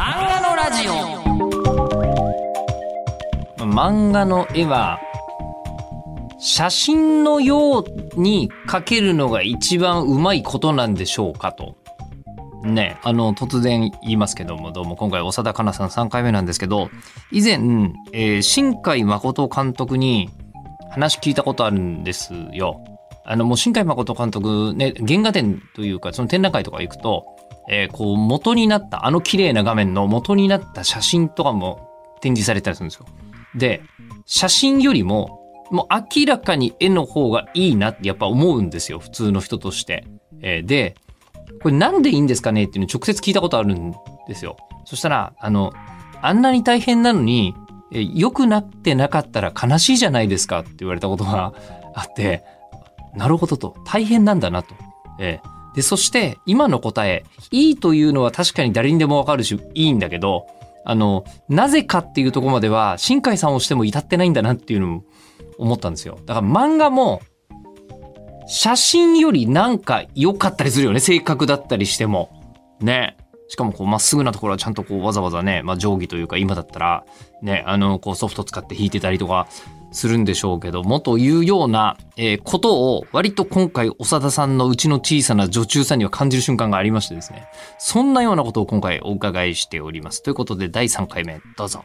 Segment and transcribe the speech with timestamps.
[0.00, 0.92] 漫画のラジオ
[3.66, 4.98] 漫画の絵は
[6.38, 7.84] 写真のよう
[8.18, 11.76] に描けるのが一番うまいことなんでしょうかと。
[12.62, 16.88] ね、あの、突然言いますけども、どうも今回、長田香奈さん3回目なんですけど、
[17.30, 17.58] 以前、
[18.14, 20.30] えー新海誠監督に
[20.90, 22.82] 話聞いたことあるんですよ。
[23.26, 27.26] あの、もう新海誠監督ね、原画展というか、その展覧会とか行くと、
[27.68, 31.88] えーこう、元になった、あの綺麗な画面の元になった写真とかも
[32.20, 33.06] 展示されたりするんですよ。
[33.54, 33.82] で、
[34.26, 35.40] 写真よりも、
[35.70, 35.86] もう
[36.18, 38.98] 明らかに絵の方がいいなってやっぱ思うんですよ。
[38.98, 40.04] 普通の人として。
[40.42, 40.94] えーで、
[41.62, 43.92] これなんでいいんですかねっていうのを直接聞いたことあるん
[44.26, 44.56] ですよ。
[44.84, 45.72] そしたら、あの、
[46.22, 47.54] あんなに大変なのに、
[47.92, 51.52] えー良くなってなかったら悲しいじゃないですかって言われたことが
[51.94, 52.44] あって、
[53.14, 53.76] なるほどと。
[53.84, 54.74] 大変なんだなと。
[55.18, 60.46] えーで、そして、今の答え、いいというのは確かに誰にでもわかるし、いいんだけど、
[60.84, 65.02] あの、なぜかっていうとこまでは、新海さんをしても至ってないんだなっていうのを
[65.58, 66.18] 思ったんですよ。
[66.26, 67.20] だから漫画も、
[68.46, 70.98] 写真よりなんか良かったりするよね。
[70.98, 72.30] 正確だったりしても。
[72.80, 73.16] ね。
[73.50, 77.04] しかもこうまっすぐなところはちゃんとこうわざわざね、まあ定規というか今だったら
[77.42, 79.48] ね、あのこうソフト使って弾いてたりとか
[79.92, 87.48] するんでしょうけどもというような、えーことを割と今回長田さんのうちの小さな女中さんには感じる瞬間がありましてですね。
[87.78, 90.22] そんなようなことを今回お伺いしております。
[90.22, 91.84] ということで第3回目どうぞ。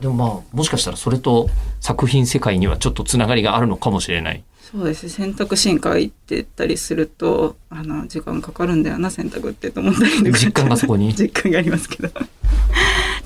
[0.00, 1.48] でもまあもしかしたらそれと
[1.80, 4.44] 作品世界にはちょっとつながりがあるのかもしれない。
[4.70, 12.10] そうですね選択進化行ってたりするとあの時間かかるんだよな選択ってと思ったりとか実感がそこに 実感がありますけど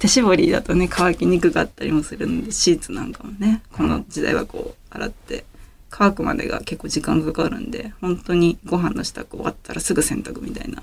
[0.02, 3.62] 手絞りだとね乾きにくかったりもするんでシーツなんかもね。
[3.70, 5.44] この時代はこう洗って
[5.90, 10.82] 乾くまでが結構時間かかるんで本当にご飯の支度終わったらすぐ洗濯みたいな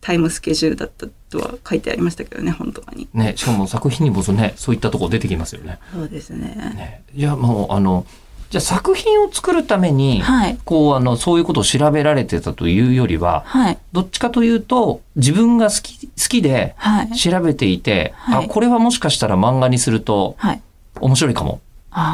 [0.00, 3.08] タイムスケジュールだったとは書いてありましたけどね本とかに。
[3.14, 5.80] ね、しかも作品にもそうね、そういったところ出てきますよね。
[5.92, 6.54] そうですね。
[6.76, 7.02] ね。
[7.12, 8.06] いや、もう、あの、
[8.50, 10.58] じゃあ作品を作るために、はい。
[10.64, 13.78] こう、あの、そういうことを調べられてたというよりは、はい。
[13.92, 17.12] どっちかというと、自分が好き、好きではい。
[17.12, 18.44] 調べていて、はい。
[18.46, 20.62] あ、これはもしかしたら漫画にするとはい。
[21.00, 21.60] 面白いかも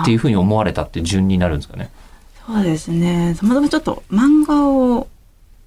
[0.02, 1.90] っていうふうに思われたって順になるんですかね。
[2.46, 3.36] そうですね。
[3.38, 5.06] たまたまちょっと漫画を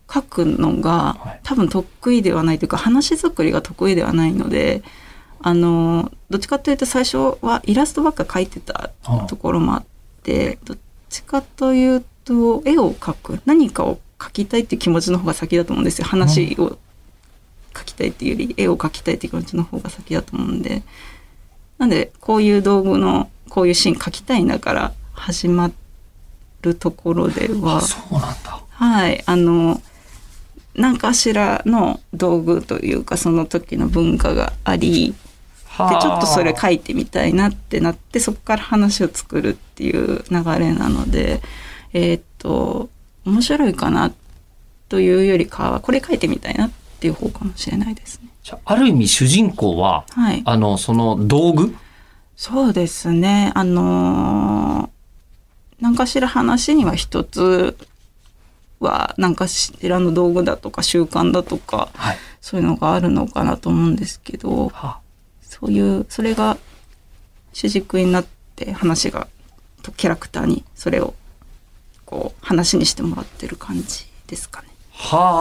[0.07, 1.39] 描くのがはい。
[1.43, 4.83] 多分得意ではないというか話作りが得意ではないので、
[5.41, 8.89] あの、どっちかというと最初はイラストばっか描いてた
[9.29, 9.85] ところもあっ
[10.27, 10.77] て、どっ
[11.09, 16.07] ちかというと絵を描く、何かを描きたいっていう気持ちの方が先だと思うんですよ。
[16.07, 16.77] 話を
[17.73, 20.83] 描きたいっていうより絵を描きたいっていう気持ちの方が先だと思うんで。
[21.77, 25.71] なんでこういう道具のこういうシーン描きたいんだから始ま
[26.61, 28.63] るところではあ、そうなんだ。
[28.69, 29.81] はいあの
[30.75, 35.15] 何かしらの道具というかその時の文化があり
[35.77, 41.41] ではあちょっとそれ書いてみたいなってなってそこから話を作るっていう流れなので
[41.93, 42.89] えーっと
[43.25, 44.11] 面白いかな
[44.89, 48.29] というよりかはこれ書いてみたいなっていう方かもしれないですね。
[48.43, 51.75] じゃあある意味主人公は、はい、あの、その道具？
[52.37, 53.51] そうですね。
[53.53, 54.89] あのー
[55.79, 57.77] 何かしら話には一つ
[58.79, 62.17] は何かしらの道具だとか習慣だとかはい。
[62.41, 64.99] そういうのがあるのかなと思うんですけどは
[65.59, 66.57] そういうそれが
[67.53, 68.25] 主軸になっ
[68.55, 69.27] て話が
[69.83, 71.13] とキャラクターにそれを
[72.05, 74.67] こう話にしてもらってる感じですかね。
[74.99, 75.33] は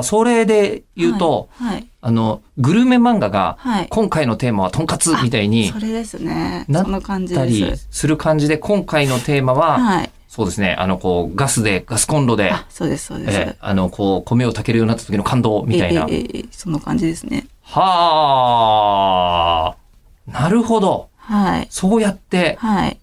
[0.00, 6.64] あ、それで言うと、はい、はいあの、グルメ漫画が、はい今回のテーマはとんかつみたいにそれですね。
[6.68, 7.86] なその感じたりです。
[7.92, 10.10] する感じで、今回のテーマは、はい。
[10.26, 13.38] そうですね、あの、こう、ガスで、ガスコンロで、あ、そうですそうです。
[13.38, 16.06] えーあの、こう、米を炊けるようになった時の感動みたいな。
[16.10, 17.46] ええその感じですね。
[17.74, 21.08] はあ、なるほど。
[21.16, 21.66] はい。
[21.70, 22.98] そうやって、はい。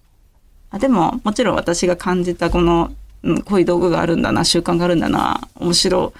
[0.70, 2.92] あでも、もちろん私が感じたこの、
[3.24, 6.12] うん、こういう道具があるんだな、習慣があるんだな、面白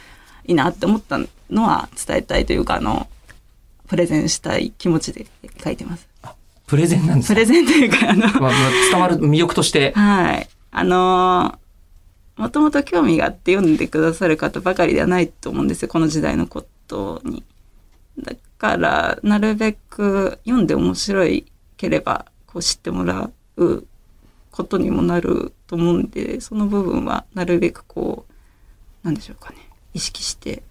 [0.47, 3.07] いなって思ったのは伝えたいというか、あの、
[3.87, 5.27] プレゼンしたい気持ちで
[5.63, 6.09] 書いてます。
[6.67, 7.35] プレゼンなんですか？
[7.35, 8.53] プレゼンというか、あの、まあまあ
[8.91, 9.93] 伝わる魅力として。
[9.93, 10.49] はい。
[10.73, 17.45] あのー、もともと興味があって読んでくださる方ばかりではないと思うんですよ、この時代のことに。
[18.23, 21.47] だから、なるべく読んで面白い
[21.77, 23.87] ければ、こう知ってもらう
[24.51, 28.33] ことにもなると思うんで、その部分はなるべくこう、
[29.05, 29.57] なんでしょうかね、
[29.95, 30.63] 意識して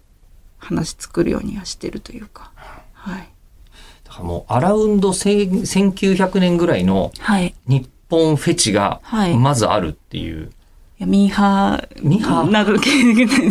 [0.58, 2.52] 話作るようにはしてるというか。
[2.92, 3.28] はい。
[4.04, 7.54] だからもう、アラウンド1000 1900年ぐらいのはい。
[7.66, 10.42] 日本フェチがはいまずあるっていう。
[10.42, 10.59] やミーハ
[11.06, 12.90] ミーハーーなど系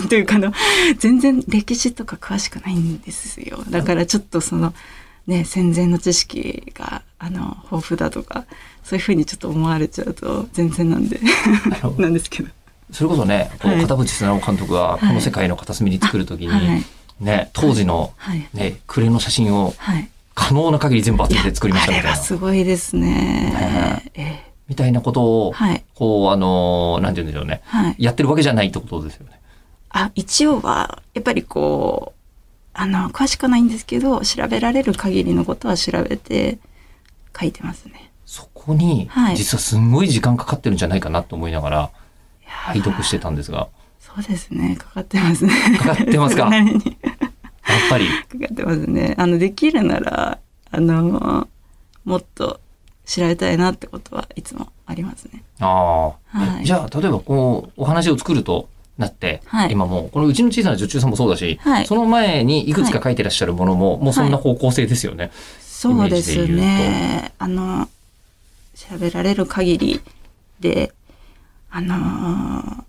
[0.08, 0.54] というかあの
[0.98, 3.64] 全然歴史とか詳しくないんですよ。
[3.70, 4.74] だからちょっとその
[5.28, 8.46] ね戦前の知識があの豊富だとか
[8.84, 11.20] そういうふうにちょっと思われちゃうと全然なんで
[11.98, 12.50] なんですけど。
[12.92, 13.82] それこそね、こうはい。
[13.82, 16.84] 片渕素直監督がこの世界の片隅に作るときに、はい。
[17.20, 18.48] ね、当時の、はい。
[18.54, 20.10] ね、暮れの写真をはい。
[20.34, 23.52] 可能な限り全部集めて作りましたみたいなあれは、すごいですね。
[23.54, 24.02] は。
[24.16, 27.62] ええみたいなことを、はいこう、あのーなんて言うんでしょうね。
[27.66, 27.96] はい。
[27.98, 29.40] やってるわけじゃないってことですよね。
[29.90, 32.20] あ一応はやっぱりこう
[32.76, 36.60] あの詳しくはないんですけど調べられる限りのことは調べて
[37.38, 38.12] 書いてますね。
[38.26, 41.90] そこには、い実はすんごい時間かかってるんじゃないかなと思いながら、
[42.46, 43.68] 拝読してたんですが、
[44.00, 45.54] そうですねかかってますね。
[45.80, 46.48] かかってますか？
[46.54, 46.66] やっ
[47.90, 49.16] ぱり、かかってますね。
[49.18, 50.38] あのできるなら
[50.70, 51.48] あの
[52.06, 52.60] もっと
[53.10, 55.44] 調べたいなってことはいつもありますね。
[55.60, 56.66] ああ、はい。
[56.66, 58.70] じゃあ、例えばこう、お話を作ると
[59.00, 59.72] なって、はい。
[59.72, 61.86] 今もう、このうちの小さな女中さんもそうだし、はい。
[61.88, 65.32] その前にいくつか書いてらっしゃるものも、もうそんな方向性ですよね。
[65.60, 67.32] そうですね。
[67.40, 67.88] あの
[68.76, 70.02] 調べられる限り
[70.60, 70.94] で
[71.70, 72.84] あのー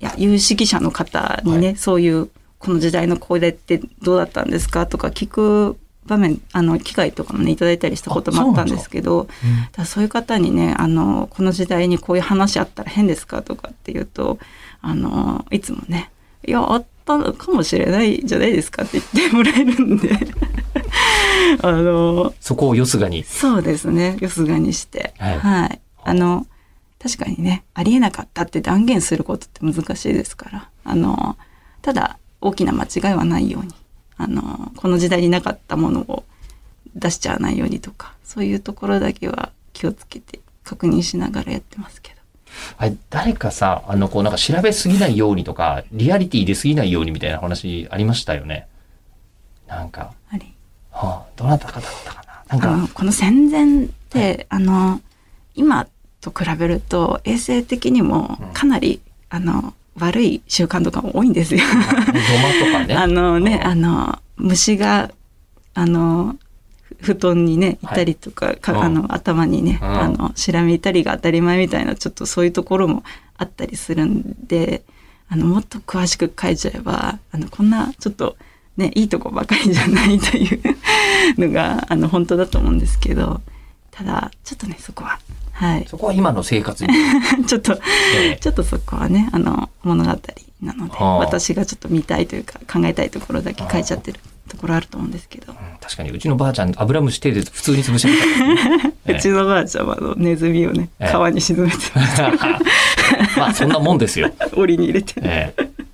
[0.00, 5.76] いや有識者の方にね、はそういうこの時代のこれってどうだったんですかとか聞く
[6.08, 9.32] 場面あの機会とかもねいただいたりしたこともあったんですけどだか
[9.78, 14.38] らそういう方にねあのこの時代にこういう話あったら変ですかとかっていうと
[14.80, 16.10] あのいつもね
[16.46, 20.18] 「いやあったのかもしれないじゃないですか」って言ってもらえるんで。
[21.62, 23.24] あのそこをよすがに。
[23.24, 24.16] そうですね。
[24.20, 25.14] よすがにして。
[25.18, 25.38] はい。
[25.38, 26.46] はい、あの
[26.98, 31.36] 確かにねありえなかったって断言することって難しいですからあの
[31.80, 33.72] ただ大きな間違いはないように
[34.18, 36.24] あのこの時代になかったものを
[36.94, 42.18] 出しちゃわないようにとかそういうところだけは気をつけて確認しながらやってますけど。
[42.76, 48.66] あれ誰かさ、あの、こう、なんか調べすぎないようにとか、リアリティ出すぎないようにみたいな話ありましたよね。
[49.66, 50.52] なんか、あり
[50.90, 52.58] はあ、どなたかだったかな。
[52.58, 55.00] なんか、この戦前って、あの
[55.54, 55.86] 今
[56.20, 61.62] と比べると衛生的にもかなり、あの悪い習慣とかも多いんですよ。
[62.96, 63.70] あのね、うん。
[63.70, 65.10] あの、虫が、
[65.74, 66.36] あの、
[67.00, 68.82] ふ布団にね、いたりとか、かうん。
[68.84, 69.88] あの、頭にね、うん。
[69.88, 73.04] あの、しらみいたりが当たり前みたいな、ちょっとそういうところも
[73.36, 74.82] あったりするんで、
[75.28, 78.36] あの、もっと詳しく書いちゃえば、あの、こんな、ちょっと、
[78.76, 80.60] ね、いいとこばかりじゃないという
[81.36, 83.40] のが、あの、本当だと思うんですけど、
[83.90, 85.18] ただ、ちょっとね、そこは、
[85.58, 85.86] はい。
[85.88, 86.92] そこは今の生活に。
[87.46, 87.72] ちょっと、
[88.16, 88.36] ええ。
[88.36, 90.10] ちょっとそこはね、あの、物語
[90.62, 91.18] なので、はあ。
[91.18, 95.56] 私がちょっと見たいというか、考えたいところだけ書いちゃってるところあると思うんですけど、うん。
[95.80, 101.12] 確かに、うちのばあちゃん、アブラムシ手で普通に潰しましたからね、え うちのばあちゃんはあのネズミをね、ええ。
[101.12, 101.76] 川に沈めて、
[103.36, 104.30] まあ、そんなもんですよ。
[104.54, 105.87] 檻に入れて、ええ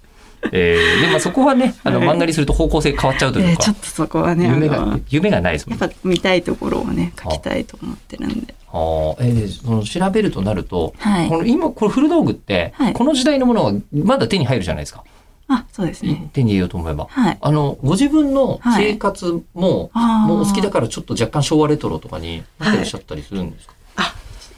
[0.52, 2.08] ええで、まあ、そこはね、あの、はい。
[2.08, 3.50] 漫画にすると方向性変わっちゃうというか。
[3.52, 8.54] えーちょっ、とそこはね、あ夢がの、夢がないですもんやっぱ見たいところをね、書きたいと思ってるんで。
[8.72, 8.76] あ。
[8.76, 11.28] ーえーでその調べるとなると、はい。
[11.28, 12.92] この今、これ古道具って、はい。
[12.92, 15.04] この時代のものはまだ手に入るじゃないですか。
[15.46, 16.30] あ、そうですね。
[16.32, 17.06] 手に入れようと思えば。
[17.10, 17.38] はい。
[17.40, 20.28] あの、ご自分の生活も、あー。
[20.28, 23.74] もうお好きだからちょっと若干昭和レトロとかになってらっしゃったりするんですか、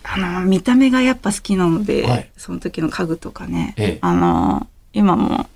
[0.09, 2.31] あの、見た目がやっぱ好きなので、はい。
[2.37, 3.99] その時の家具とかね、ええ。
[4.01, 5.47] あの、今も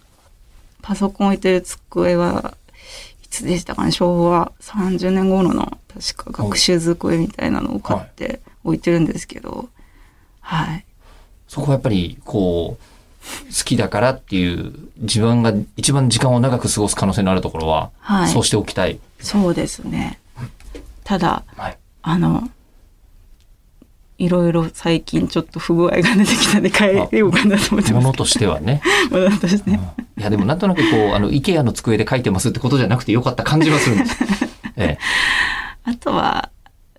[0.82, 2.54] パソコン置いてる机は
[3.24, 9.68] いつでしたかね、昭和30年頃の確か学習机みたいなのを買って置いてるんですけど、
[10.40, 10.84] はい。
[11.48, 12.84] そこはやっぱり、こう、
[13.48, 18.98] 好きだからっていう、自分が一番時間を長く過ごす可能性のあるところは、はいそうしておきたい。
[19.20, 20.20] そうですね。
[21.04, 21.78] ただ、はい。
[22.02, 22.48] あの、
[24.20, 28.82] いろいろ最近ちょっと不具合が出てきたんで変えようかなと思ってますものとしてはね。
[29.10, 29.70] ものとして。
[29.70, 29.78] い
[30.18, 34.16] や、でもなんとなくこう、あの、イケアの机で書いてますってことじゃなくてよかった感じはするんです。
[34.76, 34.98] ええ。
[35.84, 36.50] あとは、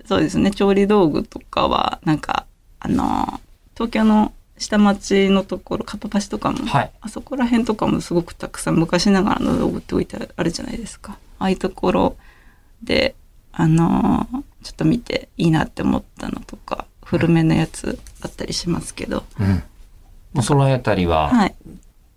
[0.06, 2.48] そうですね、調理道具とかは、なんか、
[2.80, 3.40] あの、
[3.75, 6.92] 東京の下町のところ、かっぱ橋とかも、はい。
[7.01, 11.20] あそこら辺とかもすごくたくさん昔ながらの道具って置いてあるじゃないですか。
[11.38, 12.18] ああいうところ
[12.82, 13.13] で、
[13.51, 14.28] あの、
[14.63, 19.63] ちょっと見ていいなって思ったのとか、古めのやつあったりしますけど、うん。
[20.34, 21.56] もうそのあたりは、はい。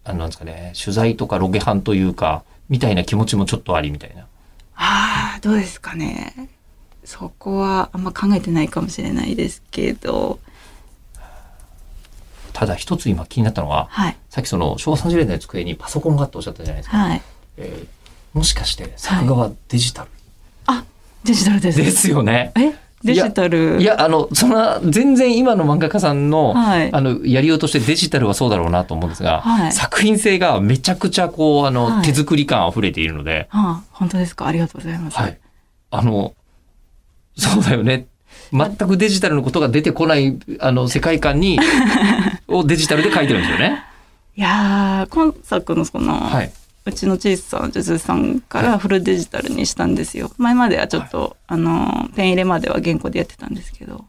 [0.04, 4.22] あの、なんですかね、取材とかロケハンというか、みたいな気持ちもちょっとありみたいな。
[4.76, 6.48] ああ、どうですかね。
[7.04, 10.38] そこはあんま考えてないかもしれないですけど、
[12.52, 14.16] ただ一つ今気になったのは、はい。
[14.30, 16.96] さっきその昭和30年代の机にパソコンがあっておっしゃったじゃないですか。
[16.96, 17.22] はい。
[17.56, 20.08] えーもしかして作画はデジタル、
[20.66, 20.84] あ、
[21.22, 21.78] デジタルです。
[21.78, 22.52] ですよね。
[22.56, 22.74] え？
[23.04, 23.80] デジタル。
[23.80, 34.46] いや、あの、そんな、全然今の漫画家さんの、はいあの、やりようとしてデジタルはそうだろうなと思うんですが、はい作品性がめちゃくちゃこう、あの、はい手作り感溢れているので、ああ、本当ですか？
[34.46, 35.16] ありがとうございます。
[35.18, 35.38] はい。
[35.90, 36.34] あの、
[37.36, 38.06] そうだよね。
[38.52, 41.58] 全くデジタルのことが出てこない、あの、世界観に、
[42.48, 43.82] をデジタルで書いてるんですよね。
[44.36, 46.52] いやー、今作のその、はい。
[46.86, 50.30] うちの小さなジュズさんからフルデジタルにしたんですよ。
[50.36, 54.04] 前まではちょっと、あの、ペン入れまでは原稿でやってたんですけど、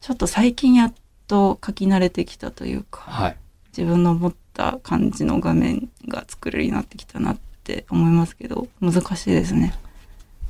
[0.00, 0.94] ちょっと最近やっ
[1.26, 3.36] と書き慣れてきたというか、はい。
[3.76, 9.74] 自分の思った感じの画面が作れるようになってきたなって思いますけど、難しいですね。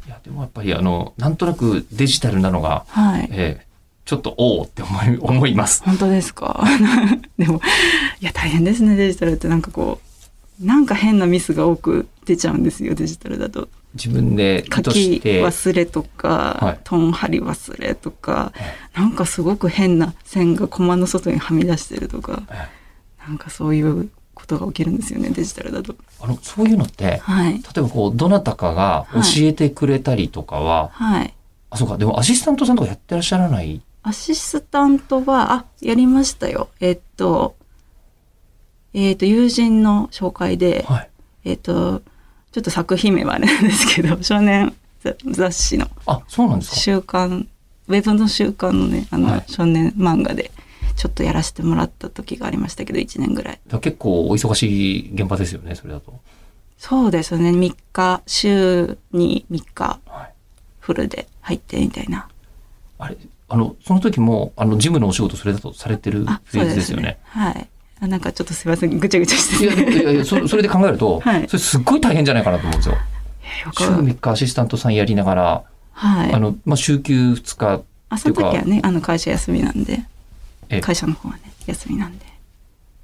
[0.06, 3.28] いや、でもやっぱりあの、なんとなくデジタルなのが、はい。
[3.30, 5.82] ええちょっとおおって思い、思います。
[5.82, 6.62] 本当ですか？
[7.38, 7.62] でも、
[8.20, 9.48] いや、大変ですね、デジタルって。
[9.48, 10.03] なんかこう、
[10.60, 13.68] なんか変なミスが多く出ちゃうんですよ、デジタルだと。
[13.94, 18.52] 自分で書きて、忘れとか、はいトン貼り忘れとか、
[18.94, 22.84] なんかすごく変な線がコマの外にはみ出してるとか、ええ
[23.28, 25.96] なんかそういうことが起きるんですよね、デジタルだと。
[26.20, 27.54] あの、そういうのって、はい。
[27.54, 31.34] 例えばこう、どなたかが教えてくれたりとかは、はい。
[31.70, 33.80] あ、そうか、でもアシスタントさんとかやってらっしゃらない？
[34.02, 36.68] アシスタントは、あ、やりましたよ。
[36.80, 37.54] えっと、
[38.94, 41.10] えっと、友人の紹介で、はい。
[41.44, 42.00] えっと、
[42.52, 44.72] ちょっと作品名はあれなんですけど、 少年
[45.02, 46.76] 雑雑誌のあ、そうなんですか？
[46.76, 47.48] 週刊、
[47.88, 50.50] ウェブの週刊のね、あの、はい少年漫画で、
[50.96, 53.60] ちょっとやらせてもらった時がありましたけど、1年ぐらい。
[53.80, 56.14] 結構お忙しい現場ですよね、それだと。
[56.78, 60.32] そうですね、3日、週に3日、はい。
[60.78, 62.28] フルで入ってみたいな。
[62.98, 63.16] あれ、
[63.48, 67.18] あの、その時も、あの、事務のお仕事それだとされてるあ、フェーズですすよねね。。
[67.24, 67.68] はい。
[68.00, 72.96] あなんかちょっとすいません、ぐちゃぐちゃしていや、いやいや、そそれで考えると、はいそれすっごい大変じゃないかなと思うんですよ。
[72.96, 73.00] 週
[73.44, 76.32] えーわかる3日アシスタントさんやりながら、はい。
[76.32, 80.02] あの、まあ、週休2日、あ、その時はね、あの会社休みなんで
[80.68, 82.26] え、会社の方はね、休みなんで。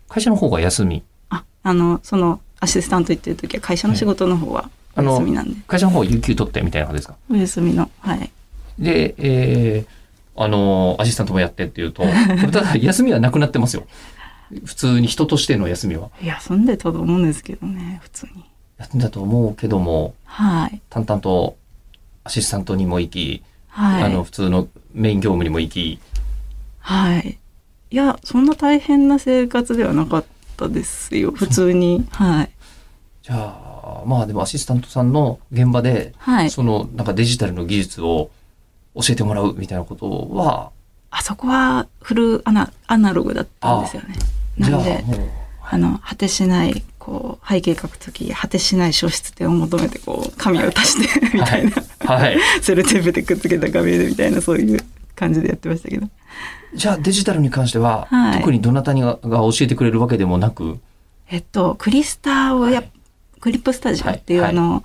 [0.08, 1.02] 会社の方が休み。
[1.28, 5.56] あ、あの、その、アシスタント行ってる時は会社の仕事の方はおあの休みなんで。
[5.66, 7.16] 会社の方は有給取ってみたいな感じですか？
[7.30, 8.30] お休みの、はい。
[8.78, 12.02] で、えー、あの、アシスタントもやってっていうと、
[12.52, 13.84] ただ休みはなくなってますよ。
[14.64, 16.10] 普通に人としての休みは？
[16.22, 18.44] 休んでたと思うんですけどね、普通に。
[18.78, 20.80] 休んだと思うけども、はい。
[20.90, 21.56] 淡々と
[22.24, 24.02] アシスタントにも行き、はい。
[24.04, 26.00] あの、普通のメイン業務にも行き、
[26.80, 27.38] はい。
[27.90, 30.24] いや、そんな大変な生活ではなかっ
[30.56, 31.30] たですよ。
[31.30, 32.06] 普通に。
[32.12, 32.50] はい。
[33.22, 36.50] じゃあ、まあでもアシスタントさんの現場で、はい。
[36.50, 38.30] そのなんかデジタルの技術を
[38.94, 40.70] 教えてもらうみたいなことは、
[41.10, 44.14] あそこはフルアナアナログだったんですよね。
[44.60, 45.04] なんで、
[45.62, 51.72] あの、果てしない、こう、背景書くとき、果てしない消失点を求めて、こう、紙を足して、みたいな。
[52.04, 52.38] はい。
[52.60, 54.80] セルテープでくっつけた紙でみたいな、そういう
[55.16, 56.08] 感じでやってましたけど。
[56.74, 58.38] じゃあデジタルに関しては、はい。
[58.38, 60.78] 特にどなたにがが教えてくれるわけでもなく、
[61.28, 62.90] えっと、クリスタをや、はい。
[63.40, 64.50] クリップスタジオっていう、はい。
[64.50, 64.84] あの、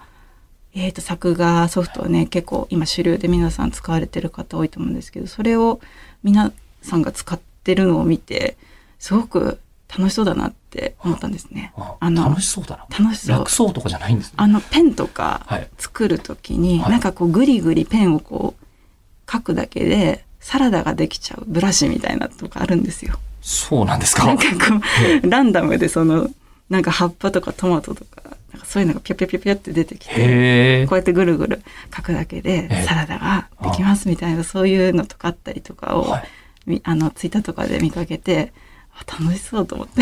[0.74, 5.80] えっと、作画ソフトをね、結構今主流で皆さん使われてる方多いと思うんですけど、それを
[6.24, 6.52] 皆
[6.82, 8.58] さんが使ってるのを見て、
[9.00, 11.72] すごく楽しそうだなって思ったんですね。
[11.78, 12.98] ああの楽しそうだな。
[13.00, 13.52] 楽しそう楽。
[13.52, 14.34] そうとかじゃないんですね。
[14.38, 15.70] あの、ペンとかはい。
[15.78, 23.16] 作るときに、はいなんかこう、ぐりぐりペンをこう、書くだけで、サラダができちゃうブラシみたいなとかあるんですよ。
[23.42, 24.26] そうなんですか？
[24.26, 24.82] なんかこ
[25.24, 26.30] う、ランダムでその、
[26.70, 30.98] なんか葉っぱとかトマトとか、なんかそういうのがピャピャピャピャって出てきて、こう。
[30.98, 31.62] やってぐるぐる
[31.96, 36.24] 書くだけでええサラダができますみたいな、そういうのとかあったりとかを、はい
[36.66, 38.65] みあの、ツイッターとかで見かけて、あ
[39.00, 40.02] 楽しそうと思って。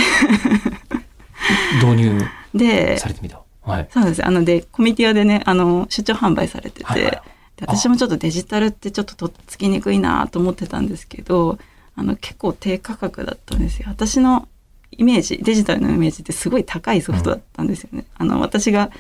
[1.84, 2.22] 導入
[2.54, 3.42] で、されてみた。
[3.64, 3.88] はい。
[3.92, 4.26] そうです。
[4.26, 7.22] あの、で、コミティアでね、あの、出張販売されてて、はいはい
[7.56, 11.60] で私もちょっとデジタルってちょっととっつきにくいなと思ってたんですけど、
[11.96, 13.86] あの、結構低価格だったんですよ。
[13.90, 14.48] 私の
[14.92, 18.06] イメージ、デジタルのイメージってすごい高いソフトだったんですよね。
[18.18, 18.92] あの、私が、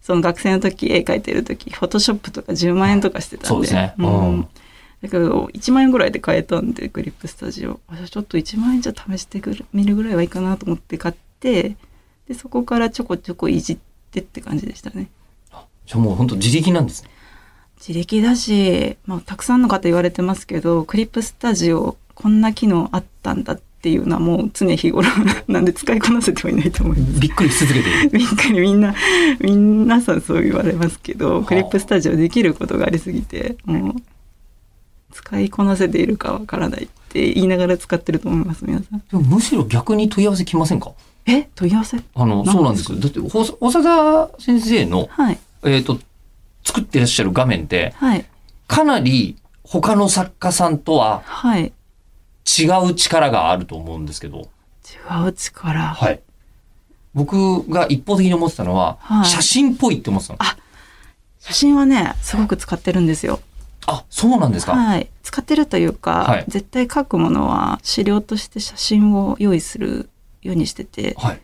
[0.00, 3.48] その学生の時、絵描いてる時、フォトショップとか10万円とかしてたんで。
[3.48, 4.48] そうですねううんん。
[5.02, 7.80] だけど、1万円ぐらいで買えたんで、グリップスタジオ。
[7.88, 11.76] あじゃあちょっと1万円じゃ試してくるぐらいはいいかなと思って買って、
[12.26, 13.78] で、そこからちょこちょこいじっ
[14.10, 15.08] てって感じでしたね。
[15.86, 17.10] じゃあもう本当自力なんですね。
[17.78, 25.08] 自力だし、まあ、たくさんの方言われてますけど、クリップスタジオ、こんな機能あったんだっていうのはもう常日頃
[25.46, 27.20] なんで使いこなせてはいないと思います。
[27.20, 28.08] びっくりし続けて。
[28.18, 28.94] びっくりみんな、
[29.40, 33.94] 皆さんそう言われますけはど、あクリップスタジオできることがありすぎて、もう、
[35.12, 38.98] 使いこなせているかわからないって言いながら使ってると思います、皆さん。
[38.98, 40.92] でもむしろ逆に問い合わせ来ませんか？
[41.26, 41.48] え？
[41.54, 41.98] 問い合わせ？
[42.14, 42.98] あの、そうなんですよ。
[42.98, 45.38] だって、ほ長田先生の、はい。
[45.64, 45.98] えっ、と、
[46.64, 48.24] 作ってらっしゃる画面って、はい。
[48.66, 51.72] かなり他の作家さんとははい。
[52.46, 54.48] 違う力があると思うんですけど、
[55.20, 55.80] 違う力。
[55.94, 56.20] はい。
[57.14, 60.38] 僕が一方的に思ってたのは、はい写真っぽいって思ってたの。
[61.40, 63.40] 写真はね、すごく使ってるんですよ。
[63.88, 64.72] あ、そうなんですか。
[64.72, 65.08] はい。
[65.22, 70.10] 使ってるというか、はい絶対書くものは資料として写真を用意する
[70.42, 71.40] ようにしてて、はい。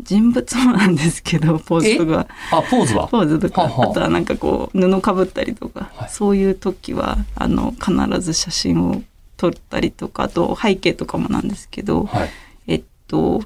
[0.00, 3.08] 人物もなんですけど、ポーズとか、あ、ポーズは？
[3.08, 9.02] ポーズとか、あとはなんかこう、布かぶったりとか、はいそういう時は、あの、必ず写真を
[9.38, 12.30] 撮ったりとか、あと背景とかもなんですけど、はい。
[12.66, 13.40] えっと、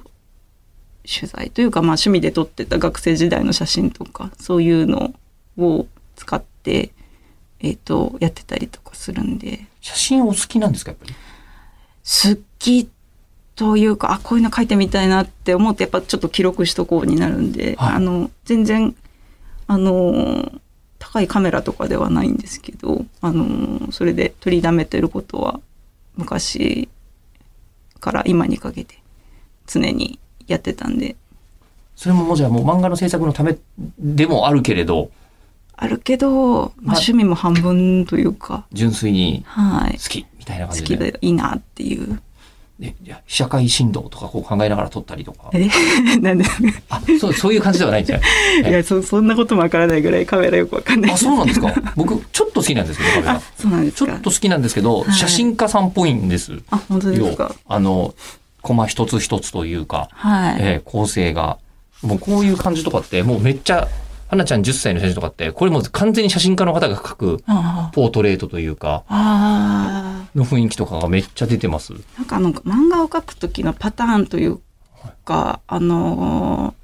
[1.04, 5.14] 取材というか、まあ趣味で撮ってた学生時代の写真とか、そういうの
[5.56, 6.90] を使って、
[7.60, 11.14] えっと、やってたりとかするんで、写真お好きなんですか、やっぱり？
[11.14, 12.88] 好き
[13.54, 17.94] というか、あ、こういうの書いてみたいなって思って、やっぱちょっと記録しとこうになるんで、はい。
[17.94, 18.96] あの、全然、
[19.66, 20.50] あの、
[20.98, 25.60] 高いカメラとかではないんですけど、あの、それで取りだめてることは、
[26.16, 26.88] 昔
[28.00, 28.96] から今にかけて
[29.66, 31.16] 常にやってたんで、
[31.96, 33.56] それももうじゃあもう漫画の制作のため
[33.98, 35.10] でもあるけれど、
[35.82, 40.08] あるけど、まあ、ま趣味も半分というか、純粋にはい好。
[40.10, 40.96] きみたいな好感じで。
[40.96, 42.20] きでいいなっていう。
[42.78, 45.50] でいや被写界振動とかこう考えながら撮ったりとか。
[45.52, 45.68] え？
[46.20, 46.44] なんで？
[46.88, 48.68] あ、そう、そういう感じではないんですね。
[48.70, 51.72] いやそ、そんなこともわからないぐらいカメラよくわかんないあ、そうなんですか？
[51.96, 54.12] 僕、ちょっと好きなんですけど、 カメラあ、そうなんですか？
[54.12, 57.54] ちょっと好きなんですけど、はい写真家さんっぽいんですあ、本当ですよか。。
[57.68, 58.14] あの、
[58.62, 60.56] コマ一つ一つというか、はい。
[60.60, 61.56] えー構成が。
[62.02, 63.86] もうこういう感じとかって、もうめっちゃ、
[64.30, 71.94] 花ちゃん10歳の写真とかって、これもう完全に写真家の方が描くあポートレートというか、あの雰囲気とかがめっちゃ出てます。
[71.94, 72.02] ー。
[72.16, 74.60] なんかあの、漫画を描く時のパターンという
[75.24, 76.80] か、あのー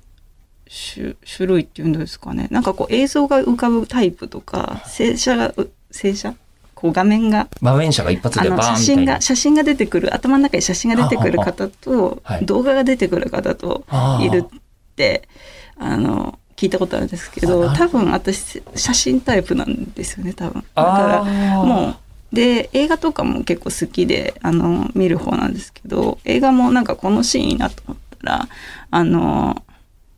[0.68, 2.48] 種種類っていうんですかね。
[2.50, 6.34] なんかこう映像が浮かぶタイプとか、静写が、う静写
[6.74, 9.20] こう画面が場面者が一発でバーン写真が。
[9.20, 13.84] 写真が出てくる頭の中に写真が出てくる方とはい動画が出てくる方と
[14.20, 14.60] いるっ
[14.94, 15.28] て
[15.76, 20.62] あの聞いたことあるんですけど多分私写真タイプなんですよね多分。
[20.62, 21.96] だあからーもう
[22.34, 28.48] で映画とかも結構好きであの見る方なんですけど映画もなんかこのシーンいいなと思ったら
[28.90, 29.62] あの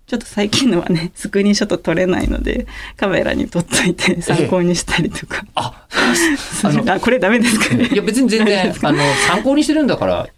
[0.06, 5.86] ちょっと最近のはね スクリーンショット撮れないのでカメラに撮っといて参考にしたりとか、あ、
[6.62, 7.88] あの あこれダメですかね？
[7.92, 10.28] いや別に全然、あの、参考にしてるんだから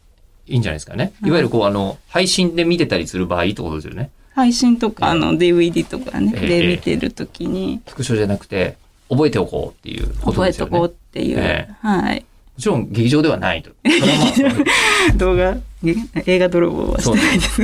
[0.49, 1.13] いいんじゃないですかね。
[1.25, 4.11] いわゆるこう、あの、配信で見てたりする場合ってことですよね。
[4.41, 6.49] 配信とか、あの DVD とかね、ええ。
[6.49, 7.83] で見てるときに。
[7.87, 8.79] スクショじゃなくて、
[9.11, 10.71] 覚えておこうっていうこと覚えとですよね。
[10.71, 11.87] もこうっていう、ええ。
[11.87, 12.25] はい。
[12.59, 13.71] ちろん劇場ではないと。
[15.17, 17.63] 動画、え映画泥棒はしてないです。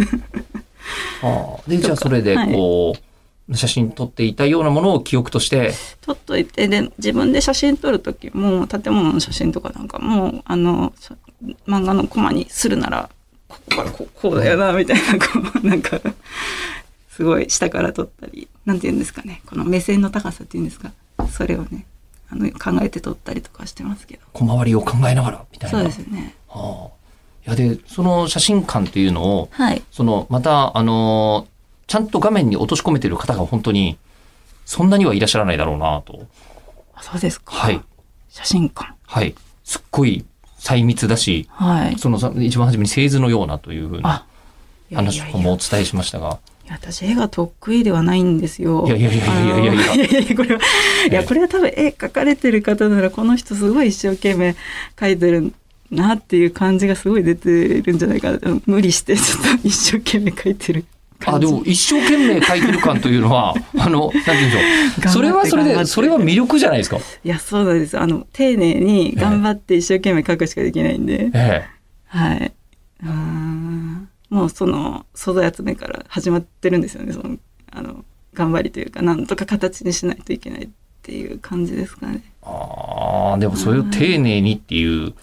[1.22, 1.70] ああ。
[1.70, 2.94] で、じゃあそれで、こ
[3.48, 11.14] う、 写真撮っていたようなものを記憶として、撮っといて、で、自分で写真撮るときも、建物の写真とかなんかも、あの、そ
[11.66, 13.08] 漫画のコマにするなら、
[13.70, 15.26] ここからこうこうだよな、みたいな、こ
[15.62, 16.00] う、なんか、
[17.10, 20.92] すごい下から撮ったり、なんて言うんですかね、この目線の高さっていうんですか、
[21.30, 21.86] それをね、
[22.30, 24.22] あの、考えて撮ったりとかしてますけど。
[24.32, 25.78] 小回りを考えながら、みたいな。
[25.78, 26.34] そうですよね。
[26.48, 26.90] は
[27.46, 29.82] あ、いや、で、その写真館っていうのを、はい。
[29.90, 33.96] その、また、あのーちゃんと画面に落とし込めてる方が本当に、
[34.64, 36.26] そんなにはいらっしゃらないだろうなと。
[36.94, 37.54] あそうですか。
[37.54, 37.80] はい。
[38.28, 38.94] 写真館。
[39.06, 39.34] はい。
[39.64, 40.24] すっごい
[40.66, 41.98] 細密だし、はい。
[41.98, 44.26] そのさ一番初めに製図のようなというふうな
[44.92, 48.84] 話とかもお伝えしましたが、いや私絵が得意ではないんですよ。
[48.88, 50.64] いやいやいやいやいやいやいやいやこれは、い
[51.06, 54.56] ええや、これは多分絵描かれてる方なら、この人すごい一生懸命
[54.96, 55.52] 描いてる
[55.92, 58.38] なっていう感じがすごい出てるんじゃないかな。
[58.42, 61.46] うん無理して、ちょっと一生懸命描いてる感あ、じ。
[61.46, 65.08] でも一生懸命書いてる感というのは、 あの、なんて言うんでしょう。
[65.12, 66.98] それはそれで、それは魅力じゃないですか？
[66.98, 67.98] いや、そうなんです。
[67.98, 71.30] あの、丁寧に頑張って一生懸命描くしかできないんで。
[71.34, 71.64] え
[72.08, 72.52] はい。
[74.28, 77.12] もうその素材集めから始まってるんですよね。
[77.12, 77.36] その、
[77.70, 80.68] あの、頑張りというか、なんとか形にしないといけないっ
[81.02, 82.22] ていう感じですかね。
[82.42, 85.14] あ、でもそれを丁寧にっていう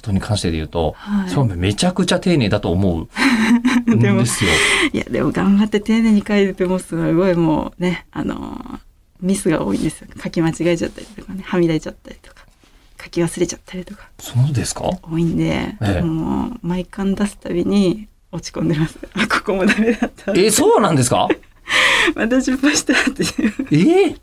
[0.00, 3.08] ことに関してで言うと、はいそうめちゃくちゃ丁寧だと思
[3.88, 4.50] うん ですよ。
[4.92, 8.80] いや、でも頑張って丁寧に書いててもすごいもうね、あの、
[9.20, 10.08] ミスが多いんですよ。
[10.22, 12.46] 書き間違えちゃったりとかね、はみ出ちゃったりとか、
[13.02, 14.84] 書き忘れちゃったりとかそうですか？
[15.02, 15.44] 多いんで、
[15.80, 18.98] ええもう、毎巻出すたびに落ち込んでます。
[19.14, 20.32] あ、ここもダメだった。
[20.34, 21.28] え、そうなんですか？
[22.16, 23.54] また失敗したっていう。
[23.70, 24.16] ええ？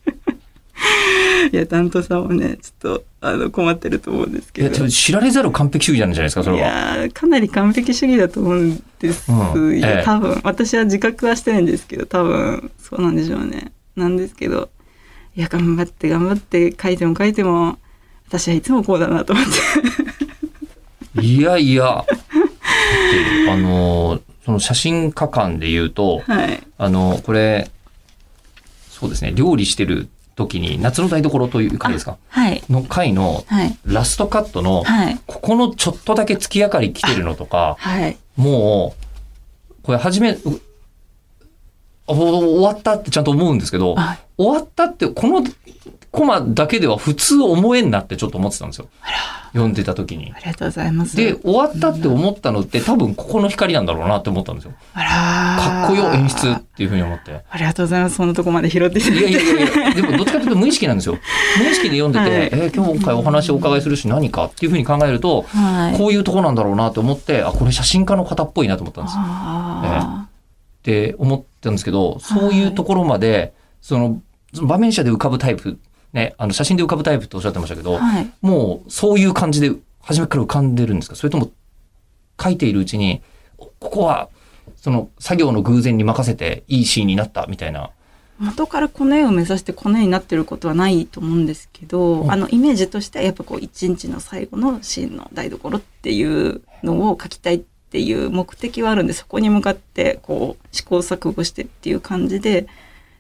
[1.52, 4.88] いや、担当さんもね、ちょっと、あの、困ってると思うんですいや、けど。
[4.90, 6.68] 知られざる完璧主義なんじゃないですか、それいは。
[6.68, 14.70] やーかなり完璧主義だと思うんですよ、うんええ多分私は自覚はしてないんですけど多分そうなんでしょうねなんですけど
[15.36, 17.78] いや頑張って頑張って書いても書いても
[18.28, 19.46] 私はいつもこうだなと思っ
[21.16, 21.22] て。
[21.22, 22.06] いやいや。
[23.50, 26.62] あの、その写真家館で言うと、はい。
[26.78, 27.72] あの、これ、
[28.90, 32.18] そうですね、料理してる時に、夏の台所という回ですか？
[32.30, 32.64] はい。
[32.70, 33.78] の回のはい。
[33.86, 35.20] ラストカットの、はい。
[35.28, 38.18] ここのちょっとだけ月明かり来てるのとか、はい。
[38.38, 38.96] も
[39.72, 40.38] う、これ初め、
[42.06, 45.44] 終わったってちゃんと思うんですけど、はい終わったって、この
[46.12, 48.88] コマだけでは普通思えんなってちょっか思ってたんですよ。
[49.54, 50.32] 読んでた時に。
[50.36, 51.16] ありがとうございます。
[51.16, 54.74] で、終わったって思ったのって多分ここの光なんだろうなって思ったんですよ。
[54.94, 57.44] あらーかっこよ演出っていうふうに思って。
[57.50, 58.16] ありがとうございます。
[58.16, 59.46] そんなとこまで拾っていただいやいいて。
[59.46, 61.18] やいや、でもどっちかというと無意識なんですよ。
[61.60, 65.98] 無意識で読んでて、はいえー今回お話をお伺いするし何かっていうふうに考えると、はい。
[65.98, 69.22] こういうとこなんだろうなと思って、あ、これ写真家の方っぽいなと思ったんですよ。
[69.24, 74.22] あって思ったんですけど、そういうところまで、その、
[74.54, 75.78] その場面写で浮かぶタイプ、
[76.18, 78.32] ね、あの写真で浮かぶタイプっておっしゃってましたけど、ーはい。
[78.42, 81.16] もうそういう感じで初めから浮かんでるんですか？
[81.16, 81.52] それとも
[82.42, 83.22] 書いているうちに、
[83.58, 84.30] ここは
[84.76, 87.92] その作業の偶然に任せていいシーンになったみたいな。
[88.40, 97.60] 元からこの絵を目指してこの絵になってることはないと思うんですけど、うんあのイメージとしてはやっぱこう一日の最後のシーンの台所っていうのを描きたいっ
[97.92, 102.68] ていう目的はあるんでそこに向かってこう試行錯誤してっていう感じで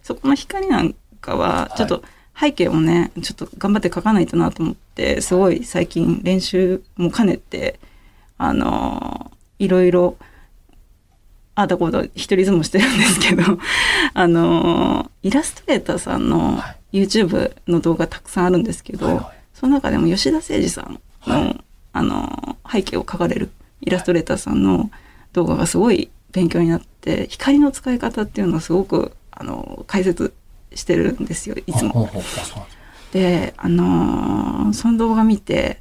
[0.04, 2.04] そこの光なんかはちょっと
[2.40, 7.80] 背景もねちょっと頑張って描かないとなと思ってすごい最近練習も兼ねて
[8.38, 10.18] あのいろいろ
[11.56, 13.44] あだこだ一人相撲してるんですけど
[14.14, 19.26] あのイラストレーターさんのは YouTube の動画たくさんあるんですけど、はいはい。
[19.54, 21.56] その中でも吉田誠二さんの,、
[21.94, 23.50] あの背景を描かれる
[23.82, 24.92] イラストレーターさんの
[25.34, 30.34] 動画がすごい勉強になって光の使い方っていうのをすごくあの解説
[30.78, 32.10] してるんですよいつも。
[33.12, 35.80] であのーその動画見て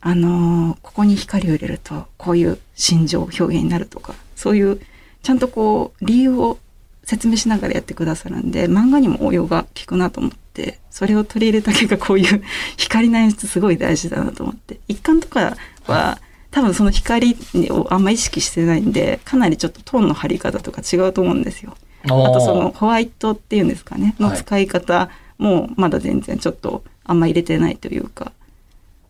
[0.00, 4.80] あのーここに光を入れるとこういう心情表現になるとかそういう
[5.22, 6.58] ちゃんとこう理由を
[7.04, 12.42] 説明しながらやってくださるんで漫画にも応用が効くなと思ってそれを取り入れた結果こういう
[12.76, 16.18] 光の演出すごい大事だなと思って一巻とかは
[16.50, 17.36] 多分その光
[17.70, 21.76] をあんま意識してないんでかなりちょっとトーンの張り方とか違うと思うんですよ。
[22.06, 24.14] あとそのホワイトっていうんですかね。
[24.18, 24.38] のはい。
[24.38, 28.32] 使い方もまだ全然ちょっとあんま入れてないというか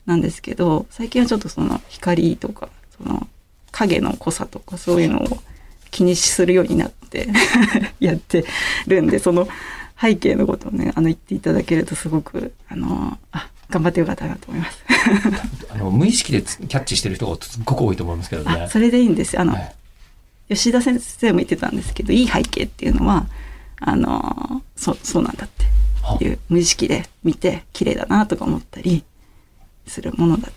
[0.06, 3.26] なんですけど最近はちょっとその光とかその
[3.72, 5.26] 影の濃さとかそういうのを
[5.90, 7.28] 気にするようになって
[8.00, 8.44] やって
[8.86, 9.48] るんでその
[10.00, 14.84] 背景のことをねあの言っていただけるとすごくあのあ頑張ってよかったなと思います。
[15.70, 18.62] あの無意識でキャッチしてる人がすっごく多いと思いますけどね。
[18.62, 18.68] あ。
[18.68, 19.38] それでいいんです。
[19.38, 19.74] あの、はい
[20.48, 23.26] 吉田先生も言ってたんですけどいい背景っていうのは
[23.80, 25.48] あのそうそうなんだっ
[26.18, 29.04] ていう無意識で見て綺麗だなとか思ったり
[29.86, 30.56] するものだって。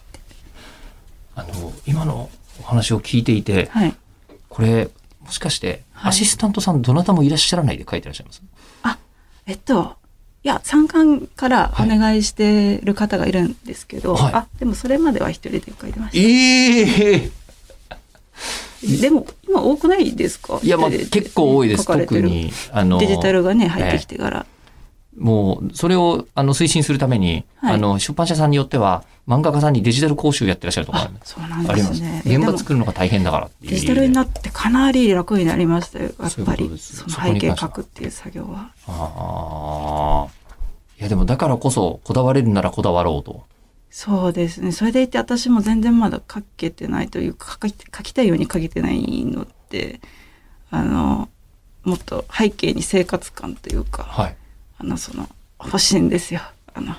[1.36, 3.96] あの、今のお話を聞いていて、はい。
[4.50, 4.90] これ、
[5.22, 8.42] もしかして、はいアシスタントさんどなたもいらっしゃらないで書いてらっしゃいます？
[8.84, 8.98] あ、
[9.46, 9.96] えっと、
[10.44, 17.49] いや、参観からお願いしてる方がいるんですけど、はいあ、でもそれまでは一人で書いてましええた。
[19.02, 20.60] でも、今多くないですか？
[20.64, 21.86] いや、まあ結構多いです。
[21.86, 24.46] 特に、あの、デジタルがね、入ってきてから。
[25.18, 32.24] もう、それを、あの、推進するために、はいあの、出版社さんによっては、漫画家さんにデジタル講習やってらっしゃるところあ、そうなんありますね。。
[32.26, 36.12] 現場で作るのが大変だからデジタルになってかなり楽になりましたよ。
[36.20, 36.72] やっぱり。
[36.80, 38.72] その背景書くっていう作業は。
[38.88, 40.32] ああ。
[41.00, 43.44] いや、でもだからこそ、こだわれるならこだわろうと。
[43.92, 44.72] そうですね。
[44.72, 50.00] それでいて私も全然まだ書けてないというか、書きたいように書けてないのって、
[50.70, 51.30] あの、
[51.84, 54.36] もっと背景に生活感というか、はい。
[54.78, 55.28] あの、その、
[55.64, 56.42] 欲しいんですよ。
[56.74, 56.96] あの、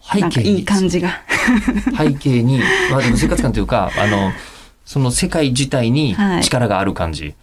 [0.00, 1.22] 背景にいい、感じが。
[1.96, 2.60] 背景に、
[2.90, 4.32] まあでも生活感というか、 あの、
[4.84, 7.34] その世界自体にはい力がある感じ。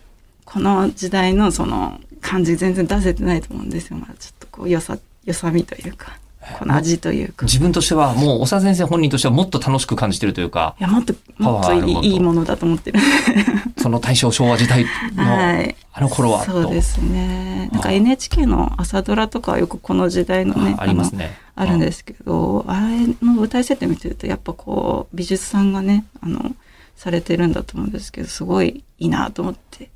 [0.46, 3.98] この時代のその感じ全然出せてないと思うんですよ。
[3.98, 6.17] まだちょっとこう、良さ、良さみというか、
[6.60, 7.46] この味というか。
[7.46, 13.00] い自分としては、もう、長先生本人としてはもっと楽しく感じてるというか、や、もっと、もっといいいいものだと思ってる。
[13.78, 17.70] その大正昭和時代の、はいあの頃は、そうですね。
[17.72, 21.38] なんかあ NHK の朝ドラとかはよくこの時代のねと、ありますね。
[21.56, 26.56] あるんですけど、あれの舞台設定見てると、やっぱこう、美術さんがね、あの、
[26.96, 29.90] されてるんだと思うんですけど、すごいいいなと思って、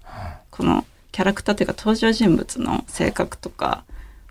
[0.51, 3.83] このキャラクターというか登場人物の性格とか、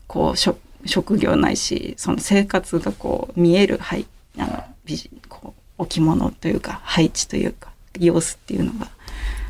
[0.07, 4.07] こう、職職業ないし、その生活がこう、見える、はい、
[4.39, 8.89] あの、美人、こう、置物というか、配置というか、様子っていうのが、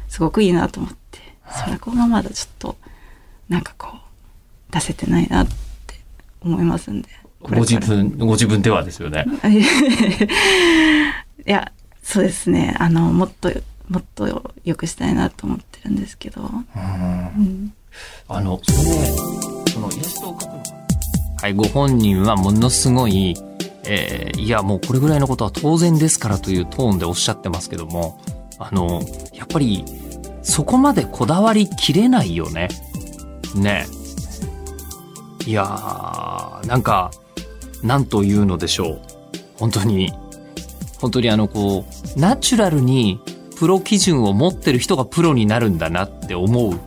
[0.09, 1.19] すごくいいなと思って、
[1.51, 2.77] それこがまだちょっと、
[3.49, 5.55] なんかこう、出せてないなって
[6.41, 7.09] 思いますんで。
[7.41, 9.27] ご自分、ご自分ではですよね。
[11.47, 11.71] いや、
[12.03, 12.75] そうですね。
[12.79, 13.53] あの、もっと、
[13.89, 16.43] もっと良くしたいなと思ってるんですけど。
[16.43, 17.73] うん
[18.29, 19.07] あの、それで、
[19.71, 20.76] そのイラストを描くの
[21.39, 23.35] はい、ご本人はものすごい、
[23.85, 28.19] えーいや、もうこれぐらいのことは当然ですからというトーンでおっしゃってますけども、
[28.59, 29.03] あの、
[29.35, 29.85] やっぱり、
[30.43, 32.69] そこまでこだわりきれないよね。
[33.55, 33.87] ね
[35.47, 37.11] いやー、なんか、
[37.83, 39.01] なんというのでしょう。
[39.59, 40.13] 本当に、
[41.01, 41.85] 本当にあの、こ
[42.17, 43.21] う、ナチュラルに
[43.57, 46.81] プロ基準を持ってる人がプロになるんだなって思う、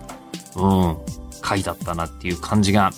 [0.56, 0.98] うん、
[1.42, 2.92] 回だったなっていう感じが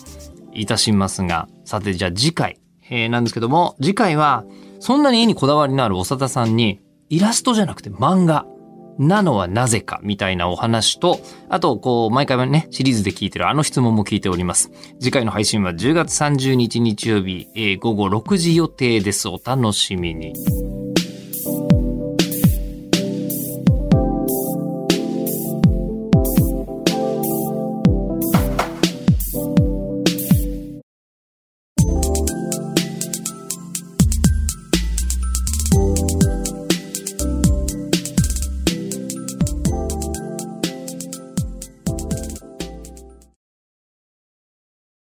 [0.54, 2.60] いたしますが、さてじゃあ次回、
[2.90, 4.46] えーなんですけども、次回は、
[4.80, 8.46] そんなに絵にこだわりのある長田さんに、イラストじゃなくて漫画
[8.98, 14.72] なのはなぜかみたいなお話と、あと、こう、毎回ね、シリーズで聞いてるあの質問も聞いております。
[15.00, 19.28] 次回の配信は10月30日日曜日、えー午後6時予定です。
[19.28, 20.34] お楽しみに。